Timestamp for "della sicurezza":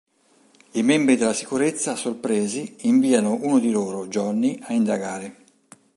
1.15-1.95